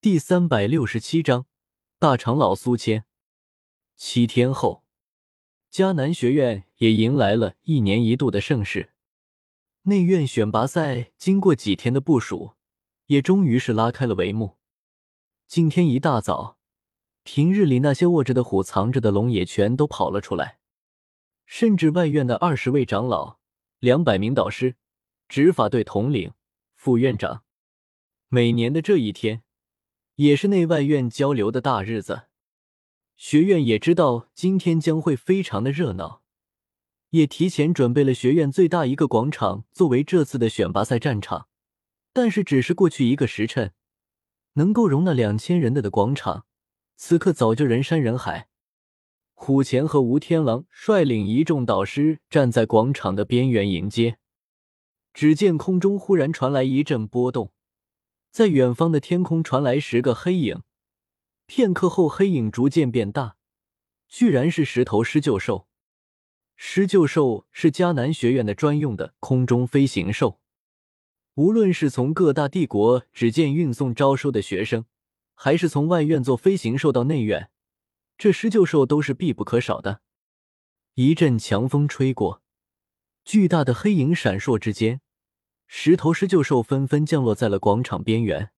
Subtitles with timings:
[0.00, 1.46] 第三百六十七章
[1.98, 3.04] 大长老苏谦。
[3.96, 4.84] 七天后，
[5.72, 8.92] 迦南学院也迎来了一年一度的盛事——
[9.82, 11.10] 内院选拔赛。
[11.18, 12.54] 经过几天的部署，
[13.06, 14.58] 也终于是拉开了帷幕。
[15.48, 16.58] 今天一大早，
[17.24, 20.60] 平日里那些卧着的虎、藏着的龙也全都跑了出来，
[21.44, 23.40] 甚至外院的二十位长老、
[23.80, 24.76] 两百名导师、
[25.28, 26.32] 执法队统领、
[26.76, 27.42] 副院长，
[28.28, 29.42] 每年的这一天。
[30.18, 32.22] 也是内外院交流的大日子，
[33.16, 36.22] 学院也知道今天将会非常的热闹，
[37.10, 41.46] 也提前准备了学院最大一个广场作为这次的选拔赛战场。
[42.12, 43.72] 但是，只是过去一个时辰，
[44.54, 46.46] 能够容纳两千人的的广场，
[46.96, 48.48] 此刻早就人山人海。
[49.34, 54.18] 虎钳和吴天狼率领一众导师站在广场的边缘迎接，
[55.14, 57.52] 只见空中忽然传来一阵波动。
[58.30, 60.62] 在远方的天空传来十个黑影，
[61.46, 63.36] 片刻后，黑影逐渐变大，
[64.06, 65.66] 居然是十头狮鹫兽。
[66.56, 70.40] 狮鹫兽是迦南学院的专用的空中飞行兽，
[71.34, 74.84] 无论是从各大帝国只见运送招收的学生，
[75.34, 77.50] 还是从外院做飞行兽到内院，
[78.16, 80.00] 这狮鹫兽都是必不可少的。
[80.94, 82.42] 一阵强风吹过，
[83.24, 85.00] 巨大的黑影闪烁之间。
[85.70, 88.50] 十头狮鹫兽纷纷降落在了广场边缘。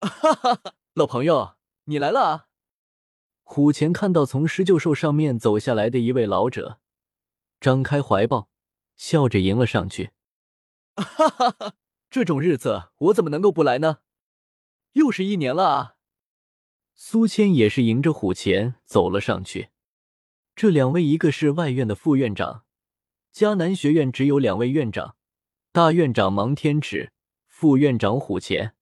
[0.00, 2.48] 哈哈哈，老朋友，你来了啊！
[3.42, 6.80] 虎钳看到从狮鹫兽上面走下来的一位老者，
[7.60, 8.48] 张开怀抱，
[8.96, 10.12] 笑着迎了上去。
[10.96, 11.74] 哈哈哈，
[12.08, 13.98] 这种日子我怎么能够不来呢？
[14.92, 15.96] 又是一年了啊！
[16.94, 19.68] 苏谦也是迎着虎钳走了上去。
[20.56, 22.64] 这两位，一个是外院的副院长，
[23.34, 25.16] 迦南学院只有两位院长。
[25.74, 27.14] 大院长芒天尺，
[27.46, 28.74] 副院长虎钳，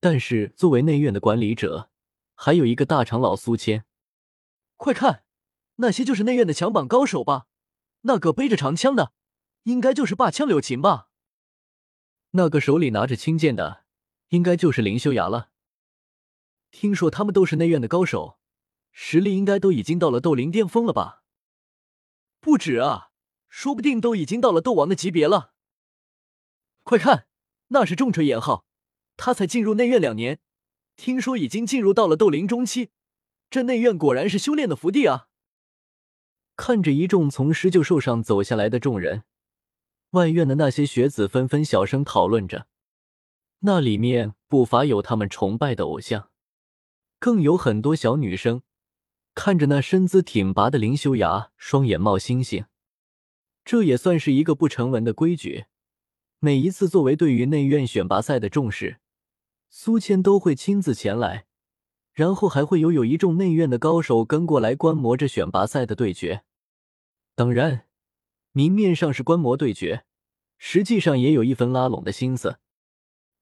[0.00, 1.88] 但是作为内院的管理者，
[2.34, 3.86] 还有一个大长老苏谦。
[4.76, 5.24] 快看，
[5.76, 7.46] 那些就是内院的强榜高手吧？
[8.02, 9.14] 那个背着长枪的，
[9.62, 11.08] 应该就是霸枪柳琴吧？
[12.32, 13.86] 那个手里拿着青剑的，
[14.28, 15.48] 应该就是林修崖了。
[16.70, 18.38] 听说他们都是内院的高手，
[18.92, 21.22] 实力应该都已经到了斗灵巅峰了吧？
[22.40, 23.12] 不止啊，
[23.48, 25.53] 说不定都已经到了斗王的级别了。
[26.84, 27.26] 快看，
[27.68, 28.66] 那是重锤严浩，
[29.16, 30.38] 他才进入内院两年，
[30.96, 32.90] 听说已经进入到了斗灵中期。
[33.48, 35.28] 这内院果然是修炼的福地啊！
[36.56, 39.24] 看着一众从狮鹫兽上走下来的众人，
[40.10, 42.66] 外院的那些学子纷纷小声讨论着。
[43.60, 46.30] 那里面不乏有他们崇拜的偶像，
[47.18, 48.62] 更有很多小女生
[49.34, 52.66] 看着那身姿挺拔的林修崖，双眼冒星星。
[53.64, 55.64] 这也算是一个不成文的规矩。
[56.44, 58.98] 每一次作为对于内院选拔赛的重视，
[59.70, 61.46] 苏谦都会亲自前来，
[62.12, 66.44] 然后还会有有一众内院的高手跟过来观摩着选拔赛的对决。
[67.34, 67.86] 当然，
[68.52, 70.04] 明面上是观摩对决，
[70.58, 72.58] 实际上也有一分拉拢的心思。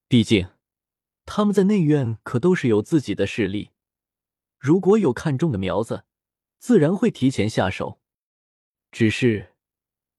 [0.06, 0.50] 毕竟
[1.26, 3.70] 他们在内院可都是有自己的势力，
[4.60, 6.04] 如果有看中的苗子，
[6.60, 7.98] 自然会提前下手。
[8.92, 9.54] 只是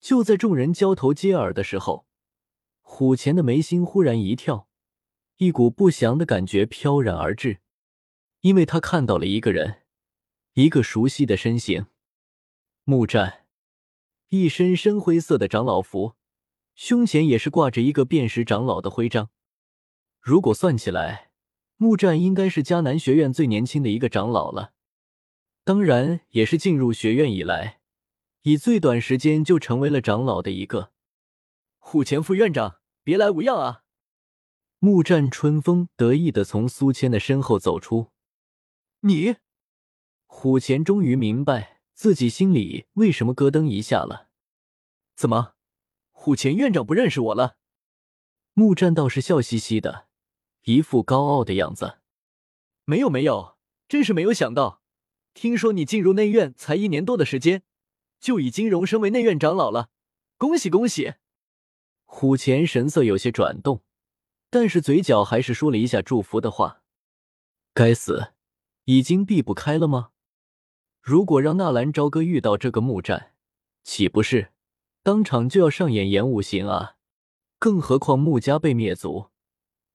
[0.02, 2.06] 就在众人交头接耳的时候。
[2.86, 4.70] 虎钳的眉心忽然一跳，
[5.38, 7.58] 一股不祥的感觉飘然而至，
[8.42, 9.82] 因为他看到了一个人，
[10.54, 11.88] 一个熟悉的身形。
[12.84, 13.46] 木战，
[14.30, 16.14] 一身深灰色的长老服，
[16.76, 19.32] 胸前也是挂着一个辨识长老的徽章。
[20.22, 21.32] 如果算起来，
[21.78, 24.74] 木战应该是迦南学院最年轻的一个长老了，
[25.64, 27.80] 当然也是进入学院以来，
[28.44, 30.93] 以最短时间就成为了长老的一个。
[31.86, 32.80] 虎前副院长。
[33.04, 33.84] 别来无恙啊！
[34.80, 38.12] 木战春风得意的从苏谦的身后走出。
[39.02, 39.36] 你，
[40.26, 44.30] 虎前终于明白自己心里为什么咯噔一下了。
[45.18, 45.56] 怎么，
[46.14, 47.58] 虎前院长不认识我了？
[48.54, 50.08] 木战倒是笑嘻嘻的，
[50.64, 52.00] 一副高傲的样子。
[52.86, 53.58] 没有没有，
[53.90, 54.82] 真是没有想到。
[55.34, 57.64] 听说你进入内院才一年多的时间，
[58.22, 59.90] 就已经荣升为内院长老了，
[60.38, 61.16] 恭喜恭喜！
[62.16, 63.82] 虎钳神色有些转动，
[64.52, 66.84] 但是嘴角还是说了一下祝福的话。
[67.74, 68.34] 该死，
[68.86, 70.12] 已经避不开了吗？
[71.02, 73.34] 如果让纳兰朝歌遇到这个木战，
[73.84, 74.54] 岂不是
[75.02, 76.98] 当场就要上演演武行啊？
[77.58, 79.32] 更何况穆家被灭族，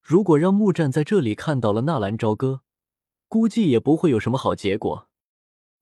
[0.02, 2.62] 如果让木战在这里看到了纳兰朝歌，
[3.28, 5.08] 估计也不会有什么好结果。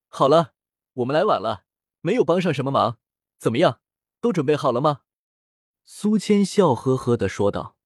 [0.08, 0.52] 好了，
[0.92, 1.64] 我们来晚了，
[2.02, 2.98] 没有帮上什么忙。
[3.38, 3.80] 怎么样，
[4.20, 5.00] 都准备好了吗？
[5.88, 7.76] 苏谦笑呵呵的说道：“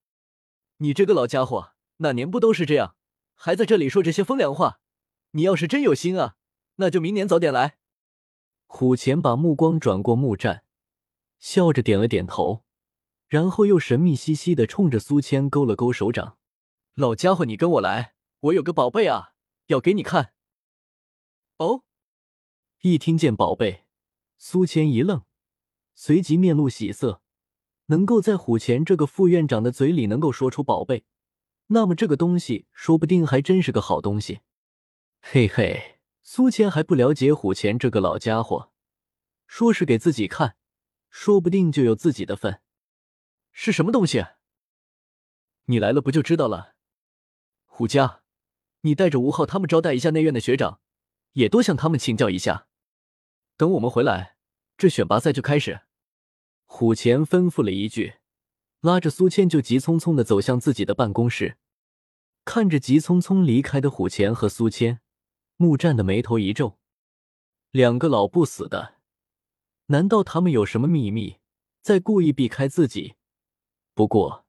[0.78, 2.96] 你这个老家伙，哪年不都是这样？
[3.34, 4.80] 还在这里说这些风凉话。
[5.32, 6.36] 你要是真有心啊，
[6.76, 7.76] 那就明年早点来。
[8.66, 10.64] 虎钳把目光转过木栈，
[11.38, 12.64] 笑着点了点头，
[13.28, 16.38] 然后又神秘兮兮的冲着苏谦勾了勾手掌
[16.96, 19.34] ：“老家伙，你跟我来，我有个宝贝啊，
[19.66, 20.32] 要给你看。”
[21.58, 21.84] 哦，
[22.80, 23.84] 一听见宝贝，
[24.38, 25.24] 苏谦一愣，
[25.94, 27.20] 随即面露喜色。
[27.90, 31.04] 能够在虎钳这个副院长的嘴里能够说出宝贝，
[31.66, 34.40] 那么这个东西说不定还真是个好东西。
[35.20, 38.70] 嘿嘿，苏谦还不了解虎钳这个老家伙，
[39.48, 40.54] 说是给自己看，
[41.08, 42.62] 说不定就有自己的份。
[43.50, 44.24] 是什么东西？
[45.64, 46.76] 你来了不就知道了。
[47.66, 48.22] 虎家，
[48.82, 50.80] 你带着吴昊他们招待一下内院的学长，
[51.32, 52.68] 也多向他们请教一下。
[53.56, 54.36] 等我们回来，
[54.78, 55.80] 这选拔赛就开始。
[56.72, 58.14] 虎钳吩咐了一句，
[58.80, 61.58] 拉着苏谦就急匆匆的走向自己的办公室。
[62.44, 65.00] 看着急匆匆离开的虎钳和苏谦，
[65.56, 66.78] 木战的眉头一皱。
[67.72, 68.94] 两个老不死的，
[69.86, 71.38] 难道他们有什么秘密，
[71.82, 73.16] 在故意避开自己？
[73.92, 74.46] 不过，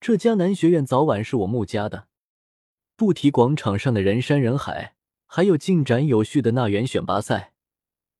[0.00, 2.08] 这迦南学院早晚是我穆家的。
[2.96, 7.54] 不提广场上的人山人海，还有进展有序的那元选拔赛。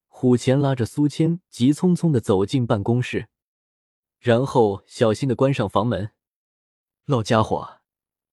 [0.06, 3.26] 虎钳拉着苏谦，急匆匆的走进办公室。
[4.20, 6.12] 然后小心的关上房门。
[7.06, 7.80] 老家伙，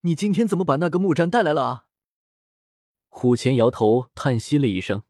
[0.02, 1.86] 你今天怎么把那个木战带来了啊？
[3.08, 5.04] 虎钳摇头叹息了一声：“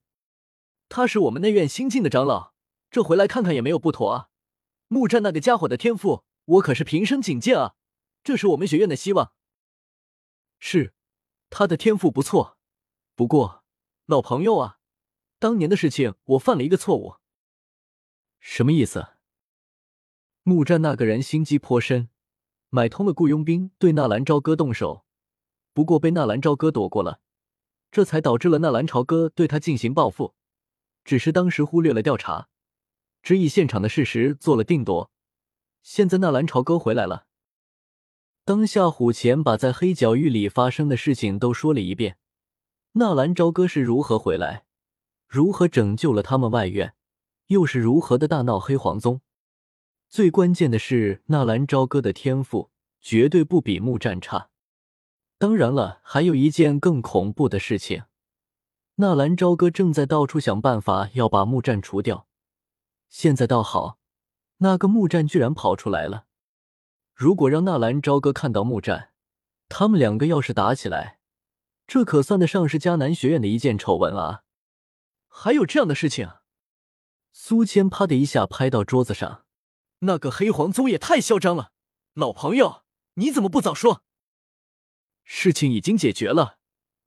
[0.88, 2.54] 他是我们内院新进的长老，
[2.92, 4.30] 这回来看看也没有不妥啊。
[4.88, 7.76] 木战那个家伙的天赋，我可是平生仅见啊！
[8.24, 9.34] 这是我们学院的希望。
[10.60, 10.94] 是，
[11.50, 12.60] 他的天赋不错。
[13.16, 13.66] 不过，
[14.06, 14.78] 老朋友啊，
[15.40, 17.16] 当年的事情我犯了一个错误。
[18.40, 19.08] 什么意思？”
[20.48, 22.08] 木战那个人心机颇深，
[22.70, 25.04] 买通了雇佣兵对纳兰朝歌动手，
[25.74, 27.20] 不过被纳兰朝歌躲过了，
[27.92, 30.36] 这才导致了纳兰朝歌对他进行报复。
[31.04, 32.48] 只是当时忽略了调查，
[33.22, 35.12] 只以现场的事实做了定夺。
[35.84, 37.26] 现在纳兰朝歌回来了，
[38.46, 42.18] 当下虎钳把在黑角域里发生的事情都说了一遍。
[42.94, 44.64] 纳兰朝歌是如何回来，
[45.28, 46.96] 如何拯救了他们外院，
[47.48, 49.20] 又是如何的大闹黑皇宗。
[50.10, 52.72] 最关键的是，纳兰朝歌的天赋
[53.02, 54.50] 绝对不比木战差。
[55.38, 58.04] 当然了，还有一件更恐怖的事情，
[58.96, 62.28] 纳兰朝歌正在到处想办法要把木战除掉。
[63.10, 64.00] 现在倒好，
[64.58, 66.26] 那个木战居然跑出来了。
[67.14, 69.12] 如果让纳兰朝歌看到木战，
[69.68, 71.20] 他们两个要是打起来，
[71.86, 74.44] 这可算得上是迦南学院的一件丑闻啊！
[75.28, 76.32] 还有这样的事情？
[77.34, 79.44] 苏谦啪的一下拍到桌子上。
[80.00, 81.72] 那个黑皇宗也太嚣张了，
[82.14, 82.84] 老朋友，
[83.16, 84.04] 你怎么不早说？
[85.24, 86.60] 事情已经解决了，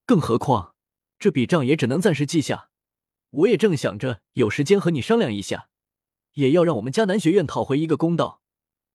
[0.05, 0.75] 更何况
[1.19, 2.71] 这笔账也只能暂时记下。
[3.31, 5.69] 我也正想着有时间和你商量一下，
[6.33, 8.43] 也要让我们迦南学院讨回一个公道。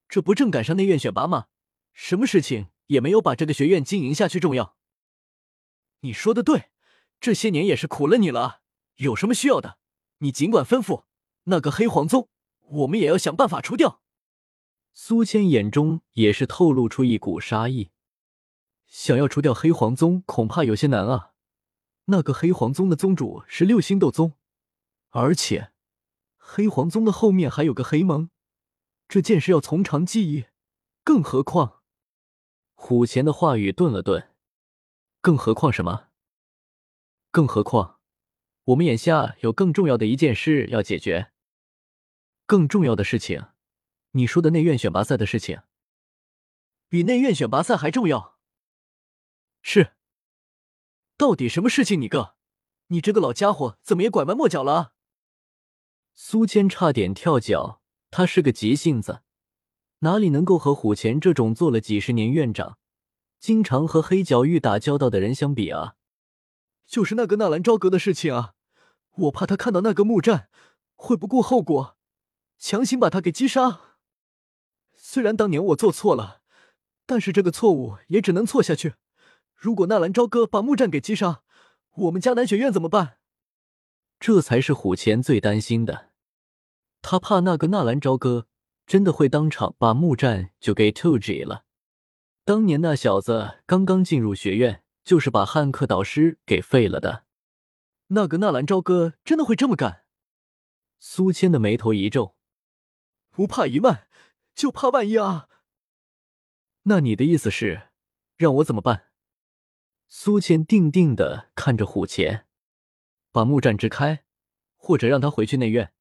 [0.09, 1.47] 这不正赶上内院选拔吗？
[1.93, 4.75] 什么事情也没有把这个学院经营下去重要。
[6.01, 6.69] 你说的对，
[7.21, 8.61] 这些年也是苦了你了。
[8.97, 9.79] 有什么需要的，
[10.17, 11.05] 你尽管吩咐。
[11.45, 12.29] 那个黑皇宗。
[12.67, 14.01] 我们也要想办法除掉。
[14.93, 17.91] 苏谦眼中也是透露出一股杀意，
[18.87, 21.31] 想要除掉黑皇宗，恐怕有些难啊。
[22.05, 24.33] 那个黑皇宗的宗主是六星斗宗，
[25.09, 25.71] 而且
[26.37, 28.29] 黑皇宗的后面还有个黑盟，
[29.07, 30.45] 这件事要从长计议。
[31.03, 31.81] 更何况，
[32.73, 34.31] 虎钳的话语顿了顿，
[35.21, 36.07] 更何况什么？
[37.31, 37.99] 更何况，
[38.63, 41.31] 我们眼下有更重要的一件事要解决。
[42.45, 43.47] 更重要的事情，
[44.11, 45.61] 你说的内院选拔赛的事情，
[46.87, 48.37] 比内院选拔赛还重要。
[49.61, 49.93] 是，
[51.17, 51.99] 到底什么事情？
[51.99, 52.35] 你个，
[52.87, 54.93] 你这个老家伙怎么也拐弯抹角了？
[56.13, 59.23] 苏谦差点跳脚，他是个急性子，
[59.99, 62.77] 哪里能够和虎钳这种做了几十年院长、
[63.39, 65.95] 经常和黑角域打交道的人相比啊？
[66.85, 68.53] 就是那个纳兰朝阁的事情啊，
[69.15, 70.49] 我怕他看到那个木战，
[70.93, 71.94] 会不顾后果。
[72.57, 73.81] 强行把他给击杀。
[74.95, 76.41] 虽然当年我做错了，
[77.05, 78.95] 但是这个错误也只能错下去。
[79.55, 81.43] 如果纳兰朝歌把木战给击杀，
[81.91, 83.17] 我们迦南学院怎么办？
[84.19, 86.11] 这才是虎钳最担心的。
[87.01, 88.47] 他怕那个纳兰朝歌
[88.87, 91.65] 真的会当场把木战就给 t o g 了。
[92.43, 97.25] 当年那小子刚刚进入学院，就是把汉克导师给废了的。
[98.07, 100.03] 那个纳兰朝歌真的会这么干？
[100.99, 102.35] 苏谦的眉头一皱。
[103.35, 104.07] 不怕一万，
[104.53, 105.49] 就怕万一啊！
[106.83, 107.89] 那你的意思是，
[108.37, 109.11] 让我怎么办？
[110.07, 112.47] 苏谦定定的看着虎钳，
[113.33, 114.23] 把木战支开，
[114.77, 115.93] 或者让他回去内院，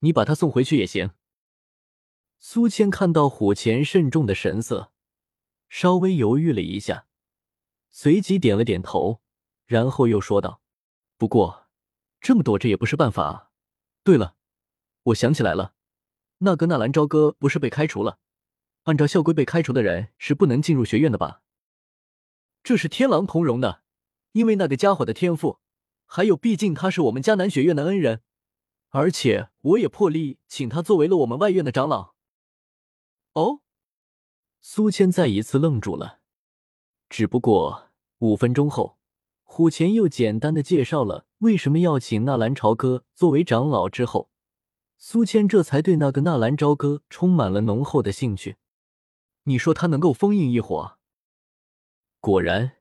[0.00, 1.12] 你把他送回去也行。
[2.38, 4.92] 苏谦看到虎钳慎重的神色，
[5.70, 7.06] 稍微犹豫了一下，
[7.88, 9.22] 随即点了点头，
[9.64, 10.60] 然后又说道
[11.16, 11.68] ：“不过，
[12.20, 13.50] 这么躲着也不是办法啊。
[14.04, 14.36] 对了，
[15.04, 15.75] 我想起来了，
[16.38, 18.18] 那个纳兰朝歌不是被开除了？
[18.84, 21.42] 按照校规，被开除的人是不能进入学院的吧？
[22.62, 23.82] 这是天狼同荣的，
[24.32, 25.58] 因为那个家伙的天赋，
[26.04, 28.22] 还有，毕竟他是我们迦南学院的恩人，
[28.90, 32.14] 而且我也破例请他作为了我们外院的长老。”
[33.34, 33.60] 哦，
[34.60, 36.20] 苏谦再一次愣住了。
[37.08, 38.98] 只不过五分钟后，
[39.42, 44.30] 虎钳又简单的介绍了为什么要请纳兰朝歌作为长老之后，
[44.98, 48.56] 苏谦这才对那个纳兰朝歌充满了浓厚的兴趣。
[49.44, 50.98] 你说他能够封印异火？
[52.20, 52.78] 果然，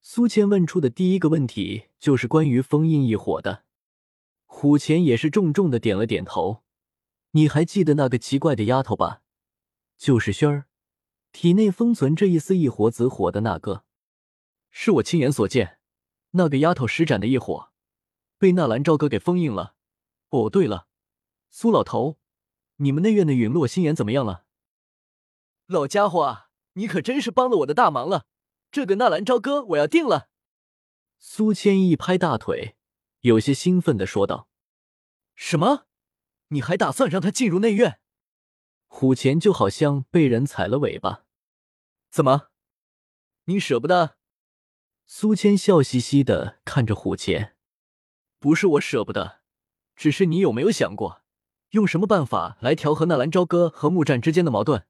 [0.00, 3.64] 苏谦问出的第一个问题就是关于封印异火的。
[4.46, 6.62] 虎钳也是重重的点了点头。
[7.32, 9.20] 你还记得那个奇怪的丫头吧？
[9.98, 10.66] 就是轩儿，
[11.32, 13.84] 体内封存这一丝异火紫火的那个，
[14.70, 15.78] 是我亲眼所见。
[16.30, 17.70] 那个丫头施展的异火，
[18.38, 19.74] 被纳兰朝歌给封印了。
[20.30, 20.87] 哦，对了，
[21.50, 22.18] 苏老头，
[22.76, 24.44] 你们内院的陨落心眼怎么样了？
[25.66, 28.26] 老家伙啊，你可真是帮了我的大忙了。
[28.70, 30.28] 这个纳兰朝歌，我要定了。
[31.18, 32.76] 苏谦一拍大腿，
[33.20, 34.48] 有些兴奋的说道
[35.34, 35.86] ：“什么？
[36.48, 38.00] 你还打算让他进入内院？”
[38.86, 41.24] 虎钳就好像被人踩了尾巴，
[42.10, 42.48] 怎么，
[43.44, 44.16] 你舍不得？
[45.06, 47.56] 苏谦笑嘻嘻的看着虎钳，
[48.38, 49.42] 不是我舍不得，
[49.96, 51.22] 只是你有没有想过，
[51.72, 54.84] 用什么办法来调和纳兰朝歌和木战之间的矛盾？